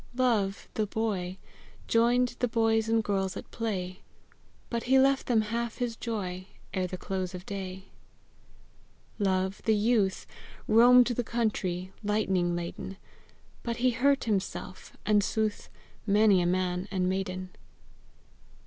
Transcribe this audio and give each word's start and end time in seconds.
Love, 0.15 0.67
the 0.73 0.87
boy, 0.87 1.37
Joined 1.87 2.29
the 2.39 2.47
boys 2.47 2.89
and 2.89 3.03
girls 3.03 3.37
at 3.37 3.51
play; 3.51 3.99
But 4.67 4.85
he 4.85 4.97
left 4.97 5.27
them 5.27 5.41
half 5.41 5.77
his 5.77 5.95
joy 5.95 6.47
Ere 6.73 6.87
the 6.87 6.97
close 6.97 7.35
of 7.35 7.45
day. 7.45 7.83
Love, 9.19 9.61
the 9.65 9.75
youth, 9.75 10.25
Roamed 10.67 11.05
the 11.05 11.23
country, 11.23 11.93
lightning 12.03 12.55
laden; 12.55 12.97
But 13.61 13.77
he 13.77 13.91
hurt 13.91 14.23
himself, 14.23 14.97
and, 15.05 15.23
sooth, 15.23 15.69
Many 16.07 16.41
a 16.41 16.47
man 16.47 16.87
and 16.89 17.07
maiden! 17.07 17.51